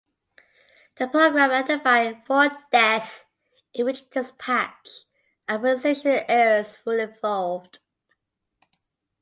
The 0.95 1.07
program 1.07 1.51
identified 1.51 2.25
four 2.25 2.49
deaths 2.71 3.23
in 3.71 3.85
which 3.85 4.09
dispatch 4.09 4.89
and 5.47 5.61
prioritisation 5.61 6.25
errors 6.27 6.75
were 6.83 6.97
involved. 6.97 7.77